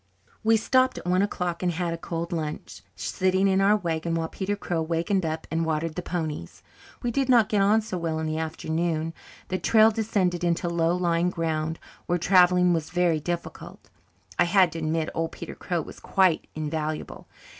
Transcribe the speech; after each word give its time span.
We 0.43 0.57
stopped 0.57 0.97
at 0.97 1.05
one 1.05 1.21
o'clock 1.21 1.61
and 1.61 1.73
had 1.73 1.93
a 1.93 1.95
cold 1.99 2.33
lunch, 2.33 2.81
sitting 2.95 3.47
in 3.47 3.61
our 3.61 3.75
wagon, 3.77 4.15
while 4.15 4.29
Peter 4.29 4.55
Crow 4.55 4.81
wakened 4.81 5.23
up 5.27 5.45
and 5.51 5.63
watered 5.63 5.93
the 5.93 6.01
ponies. 6.01 6.63
We 7.03 7.11
did 7.11 7.29
not 7.29 7.49
get 7.49 7.61
on 7.61 7.81
so 7.81 7.99
well 7.99 8.17
in 8.17 8.25
the 8.25 8.39
afternoon. 8.39 9.13
The 9.49 9.59
trail 9.59 9.91
descended 9.91 10.43
into 10.43 10.67
low 10.69 10.95
lying 10.95 11.29
ground 11.29 11.77
where 12.07 12.17
travelling 12.17 12.73
was 12.73 12.89
very 12.89 13.19
difficult. 13.19 13.91
I 14.39 14.45
had 14.45 14.71
to 14.71 14.79
admit 14.79 15.11
old 15.13 15.33
Peter 15.33 15.53
Crow 15.53 15.81
was 15.83 15.99
quite 15.99 16.47
invaluable. 16.55 17.27